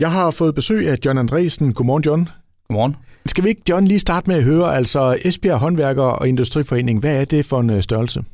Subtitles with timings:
[0.00, 1.72] Jeg har fået besøg af John Andresen.
[1.72, 2.28] Godmorgen, John.
[2.68, 2.96] Godmorgen.
[3.26, 7.20] Skal vi ikke, John, lige starte med at høre, altså Esbjerg Håndværker og Industriforening, hvad
[7.20, 8.24] er det for en øh, størrelse?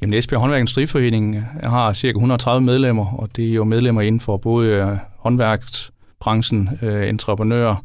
[0.00, 2.08] Jamen Esbjerg Håndværk Industriforening har ca.
[2.08, 4.88] 130 medlemmer, og det er jo medlemmer inden for både øh,
[5.18, 7.84] håndværksbranchen, øh, entreprenører,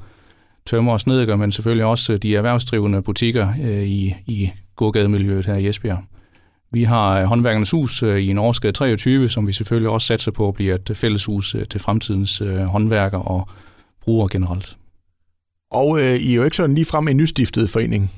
[0.66, 3.48] tømmer og snedker, men selvfølgelig også de erhvervsdrivende butikker
[3.84, 6.04] i, i gågademiljøet her i Esbjerg.
[6.72, 10.54] Vi har håndværkernes hus i en årsgade 23, som vi selvfølgelig også satser på at
[10.54, 13.50] blive et fælleshus til fremtidens håndværker og
[14.02, 14.78] brugere generelt.
[15.72, 18.12] Og øh, I er jo ikke sådan lige frem en nystiftet forening.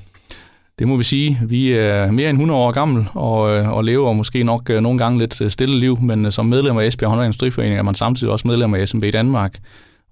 [0.78, 1.38] Det må vi sige.
[1.46, 4.98] Vi er mere end 100 år gammel og, øh, og lever måske nok øh, nogle
[4.98, 8.32] gange lidt øh, stille liv, men som medlem af Esbjerg Håndværk Industriforening er man samtidig
[8.32, 9.58] også medlem af SMB Danmark.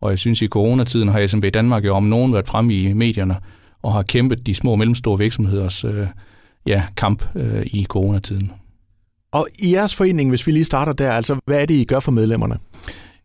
[0.00, 3.36] Og jeg synes, i coronatiden har SMB Danmark jo om nogen været fremme i medierne
[3.82, 5.84] og har kæmpet de små og mellemstore virksomheders
[6.66, 7.24] ja, kamp
[7.64, 8.52] i coronatiden.
[9.32, 12.00] Og i jeres forening, hvis vi lige starter der, altså hvad er det, I gør
[12.00, 12.58] for medlemmerne?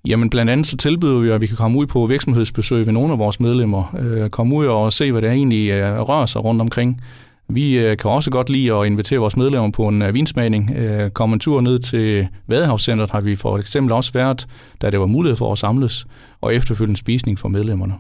[0.06, 3.14] Jamen blandt andet så tilbyder vi, at vi kan komme ud på virksomhedsbesøg ved nogle
[3.14, 6.62] af vores medlemmer, øh, komme ud og se, hvad det egentlig øh, rører sig rundt
[6.62, 7.02] omkring.
[7.50, 10.72] Vi øh, kan også godt lide at invitere vores medlemmer på en øh, vinsmagning.
[10.76, 14.48] Øh, komme en tur ned til Vadehavscenteret har vi for eksempel også været,
[14.82, 16.06] da det var mulighed for at samles,
[16.42, 17.94] og efterfølgende spisning for medlemmerne.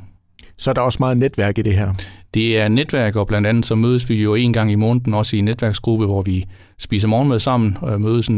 [0.57, 1.93] Så er der også meget netværk i det her?
[2.33, 5.35] Det er netværk, og blandt andet så mødes vi jo en gang i måneden også
[5.35, 6.45] i en netværksgruppe, hvor vi
[6.77, 8.33] spiser morgenmad sammen og mødes 20-25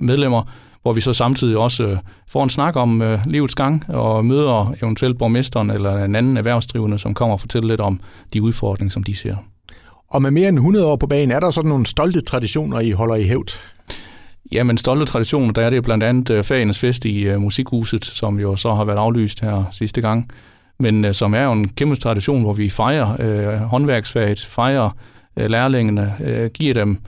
[0.00, 0.42] medlemmer,
[0.82, 4.74] hvor vi så samtidig også øh, får en snak om øh, livets gang og møder
[4.82, 8.00] eventuelt borgmesteren eller en anden erhvervsdrivende, som kommer og fortæller lidt om
[8.32, 9.36] de udfordringer, som de ser.
[10.08, 12.90] Og med mere end 100 år på banen, er der sådan nogle stolte traditioner, I
[12.90, 13.50] holder i hævd?
[14.52, 18.40] Ja, men stolte traditioner, der er det blandt andet øh, Fagernes Fest i Musikhuset, som
[18.40, 20.30] jo så har været aflyst her sidste gang,
[20.82, 24.90] men øh, som er jo en kæmpe tradition, hvor vi fejrer øh, håndværksfaget, fejrer
[25.36, 26.98] øh, lærlingene, øh, giver dem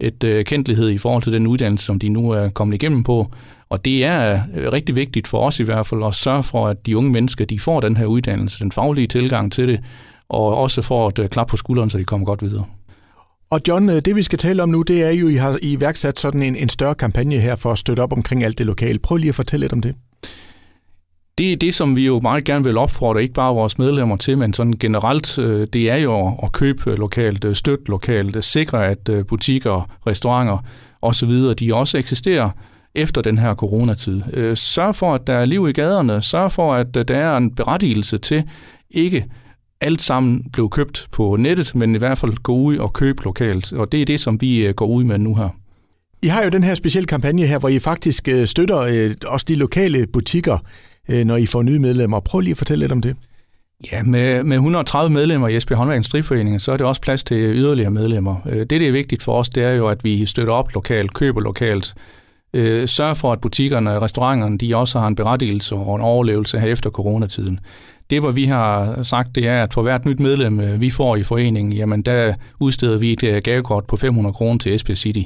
[0.00, 3.32] et øh, kendtlighed i forhold til den uddannelse, som de nu er kommet igennem på.
[3.68, 6.86] Og det er øh, rigtig vigtigt for os i hvert fald at sørge for, at
[6.86, 9.80] de unge mennesker de får den her uddannelse, den faglige tilgang til det,
[10.28, 12.64] og også får et øh, klap på skulderen, så de kommer godt videre.
[13.50, 16.20] Og John, øh, det vi skal tale om nu, det er jo, I har iværksat
[16.20, 18.98] sådan en, en større kampagne her for at støtte op omkring alt det lokale.
[18.98, 19.94] Prøv lige at fortælle lidt om det
[21.42, 24.38] det er det, som vi jo meget gerne vil opfordre ikke bare vores medlemmer til,
[24.38, 28.86] men sådan generelt, øh, det er jo at købe lokalt, øh, støtte lokalt, øh, sikre,
[28.86, 30.58] at butikker, restauranter
[31.02, 32.50] osv., de også eksisterer
[32.94, 34.22] efter den her coronatid.
[34.54, 36.22] Sørg for, at der er liv i gaderne.
[36.22, 38.42] Sørg for, at der er en berettigelse til
[38.90, 39.24] ikke
[39.80, 43.72] alt sammen blev købt på nettet, men i hvert fald gå ud og købe lokalt.
[43.72, 45.48] Og det er det, som vi går ud med nu her.
[46.22, 50.06] I har jo den her specielle kampagne her, hvor I faktisk støtter også de lokale
[50.06, 50.58] butikker
[51.10, 52.20] Øh, når I får nye medlemmer.
[52.20, 53.16] Prøv lige at fortælle lidt om det.
[53.92, 57.36] Ja, med, med 130 medlemmer i Esbjerg Håndværk Industriforening, så er det også plads til
[57.36, 58.36] yderligere medlemmer.
[58.46, 61.14] Øh, det, der er vigtigt for os, det er jo, at vi støtter op lokalt,
[61.14, 61.94] køber lokalt,
[62.54, 66.58] øh, sørger for, at butikkerne og restauranterne, de også har en berettigelse og en overlevelse
[66.58, 67.60] her efter coronatiden.
[68.10, 71.16] Det, hvor vi har sagt, det er, at for hvert nyt medlem, øh, vi får
[71.16, 75.22] i foreningen, jamen der udsteder vi et gavekort på 500 kroner til Esbjerg City.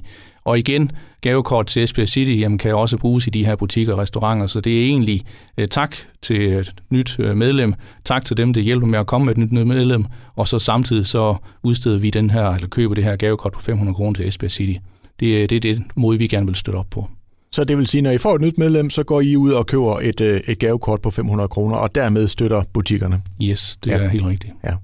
[0.46, 0.90] Og igen,
[1.20, 4.60] gavekort til Esbjerg City jamen, kan også bruges i de her butikker og restauranter, så
[4.60, 5.22] det er egentlig
[5.60, 7.74] uh, tak til et nyt uh, medlem,
[8.04, 10.04] tak til dem, der hjælper med at komme med et nyt medlem,
[10.34, 13.94] og så samtidig så udsteder vi den her, eller køber det her gavekort på 500
[13.94, 14.78] kroner til Esbjerg City.
[15.20, 17.08] Det, det er det måde, vi gerne vil støtte op på.
[17.52, 19.66] Så det vil sige, når I får et nyt medlem, så går I ud og
[19.66, 23.22] køber et, et gavekort på 500 kroner, og dermed støtter butikkerne?
[23.42, 23.96] Yes, det ja.
[23.96, 24.52] er helt rigtigt.
[24.64, 24.74] Ja.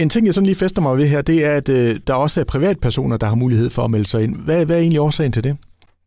[0.00, 2.40] En ting, jeg sådan lige fester mig ved her, det er, at øh, der også
[2.40, 4.36] er privatpersoner, der har mulighed for at melde sig ind.
[4.36, 5.56] Hvad, hvad er egentlig årsagen til det?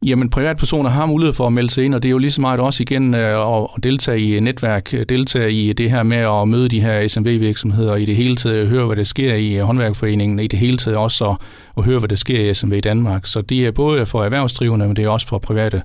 [0.06, 2.42] Jamen, privatpersoner har mulighed for at melde sig ind, og det er jo lige så
[2.42, 6.68] meget også igen øh, at deltage i netværk, deltage i det her med at møde
[6.68, 10.60] de her SMV-virksomheder, i det hele taget høre, hvad der sker i håndværkerforeningen, i det
[10.60, 11.38] hele taget også at,
[11.78, 13.26] at høre, hvad der sker i SMV i Danmark.
[13.26, 15.82] Så det er både for erhvervsdrivende, men det er også for private.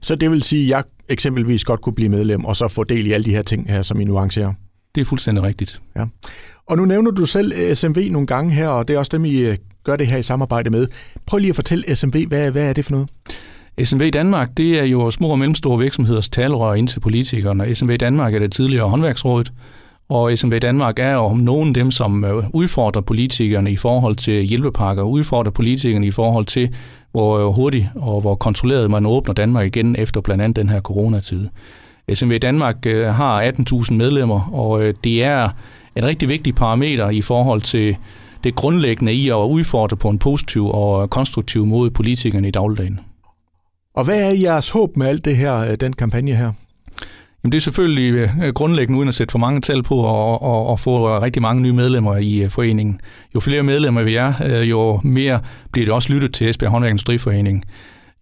[0.00, 3.06] Så det vil sige, at jeg eksempelvis godt kunne blive medlem, og så få del
[3.06, 4.52] i alle de her ting her, som I nu arrangerer?
[4.94, 5.82] Det er fuldstændig rigtigt.
[5.96, 6.04] Ja.
[6.68, 9.24] Og nu nævner du selv øh, SMV nogle gange her, og det er også dem,
[9.24, 10.86] I øh, gør det her i samarbejde med.
[11.26, 13.08] Prøv lige at fortælle SMV, hvad, hvad er det for noget?
[13.84, 17.74] SMV Danmark, det er jo små og mellemstore virksomheders talerør ind til politikerne.
[17.74, 19.52] SMV Danmark er det tidligere håndværksrådet,
[20.08, 24.42] og SMV Danmark er jo nogen af dem, som øh, udfordrer politikerne i forhold til
[24.42, 26.74] hjælpepakker, udfordrer politikerne i forhold til,
[27.12, 31.48] hvor hurtigt og hvor kontrolleret man åbner Danmark igen efter blandt andet den her coronatid.
[32.14, 35.48] SMV Danmark har 18.000 medlemmer, og det er
[35.96, 37.96] et rigtig vigtigt parameter i forhold til
[38.44, 43.00] det grundlæggende i at udfordre på en positiv og konstruktiv måde politikerne i dagligdagen.
[43.94, 46.52] Og hvad er jeres håb med alt det her, øh, den kampagne her?
[47.44, 48.12] Jamen det er selvfølgelig
[48.42, 51.62] øh, grundlæggende, uden at sætte for mange tal på, og, og, og få rigtig mange
[51.62, 53.00] nye medlemmer i øh, foreningen.
[53.34, 55.40] Jo flere medlemmer vi er, jo mere
[55.72, 57.64] bliver det også lyttet til Esbjerg Håndværk Industriforening.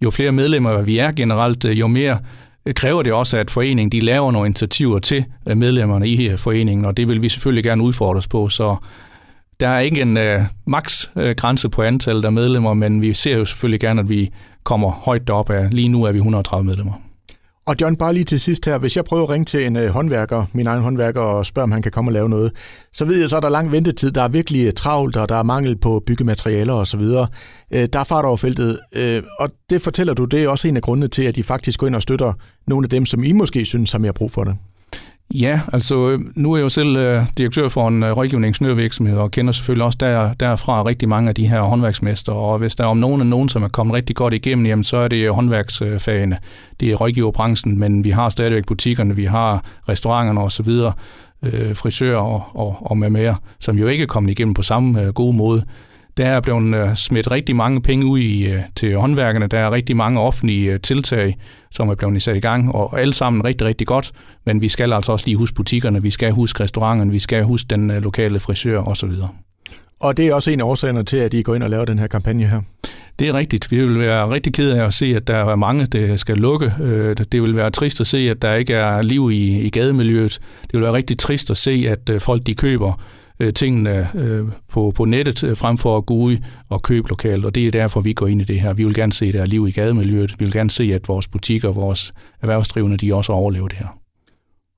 [0.05, 2.19] Jo flere medlemmer vi er generelt, jo mere
[2.67, 6.39] Øh, kræver det også, at foreningen de laver nogle initiativer til øh, medlemmerne i øh,
[6.39, 8.49] foreningen, og det vil vi selvfølgelig gerne udfordres på.
[8.49, 8.77] Så
[9.61, 13.45] der er ikke en uh, maks grænse på antallet af medlemmer, men vi ser jo
[13.45, 14.31] selvfølgelig gerne, at vi
[14.65, 15.71] kommer højt derop af.
[15.71, 17.10] Lige nu er vi 130 medlemmer.
[17.71, 19.89] Og John, bare lige til sidst her, hvis jeg prøver at ringe til en øh,
[19.89, 22.53] håndværker, min egen håndværker, og spørge, om han kan komme og lave noget,
[22.93, 25.29] så ved jeg så, at der er lang ventetid, der er virkelig øh, travlt, og
[25.29, 27.01] der er mangel på byggematerialer osv.
[27.01, 30.77] Øh, der er fart over feltet, øh, og det fortæller du, det er også en
[30.77, 32.33] af grundene til, at I faktisk går ind og støtter
[32.67, 34.57] nogle af dem, som I måske synes har mere brug for det.
[35.35, 38.17] Ja, altså øh, nu er jeg jo selv øh, direktør for en øh,
[39.19, 42.33] og kender selvfølgelig også der, derfra rigtig mange af de her håndværksmester.
[42.33, 44.85] Og hvis der er om nogen af nogen, som er kommet rigtig godt igennem, jamen,
[44.85, 46.39] så er det øh, håndværksfagene.
[46.81, 50.69] Det er rådgiverbranchen, men vi har stadigvæk butikkerne, vi har restauranterne osv.,
[51.43, 55.03] øh, frisører og, og, og med mere, som jo ikke er kommet igennem på samme
[55.03, 55.65] øh, gode måde.
[56.21, 59.47] Der er blevet øh, smidt rigtig mange penge ud i, øh, til håndværkerne.
[59.47, 61.37] Der er rigtig mange offentlige øh, tiltag,
[61.71, 64.13] som er blevet sat i gang, og alle sammen rigtig, rigtig godt.
[64.47, 67.67] Men vi skal altså også lige huske butikkerne, vi skal huske restauranterne, vi skal huske
[67.71, 69.11] den lokale frisør osv.
[70.01, 71.99] Og det er også en af årsagerne til, at I går ind og laver den
[71.99, 72.61] her kampagne her.
[73.19, 73.71] Det er rigtigt.
[73.71, 76.73] Vi vil være rigtig ked af at se, at der er mange, der skal lukke.
[77.33, 80.39] Det vil være trist at se, at der ikke er liv i, i gademiljøet.
[80.63, 83.01] Det vil være rigtig trist at se, at folk de køber
[83.41, 86.37] øh, tingene øh, på, på nettet, øh, frem for at gå ud
[86.69, 88.73] og købe lokalt, og det er derfor, vi går ind i det her.
[88.73, 90.35] Vi vil gerne se, at der er liv i gademiljøet.
[90.39, 93.99] Vi vil gerne se, at vores butikker, vores erhvervsdrivende, de også overlever det her.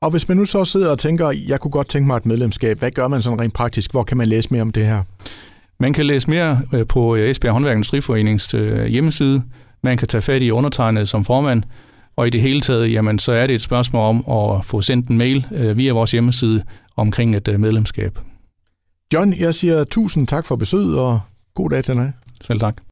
[0.03, 2.79] Og hvis man nu så sidder og tænker, jeg kunne godt tænke mig et medlemskab,
[2.79, 3.91] hvad gør man sådan rent praktisk?
[3.91, 5.03] Hvor kan man læse mere om det her?
[5.81, 8.51] Man kan læse mere øh, på Esbjerg Håndværk Industriforeningens
[8.89, 9.43] hjemmeside.
[9.83, 11.63] Man kan tage fat i undertegnet som formand,
[12.17, 15.09] og i det hele taget, jamen, så er det et spørgsmål om at få sendt
[15.09, 16.63] en mail via vores hjemmeside
[16.97, 18.19] omkring et medlemskab.
[19.13, 21.21] John, jeg siger tusind tak for besøget, og
[21.55, 22.13] god dag til dig.
[22.41, 22.83] Selv tak.